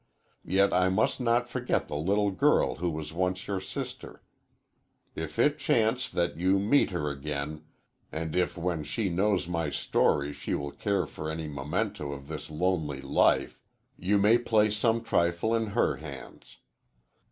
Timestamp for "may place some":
14.17-15.03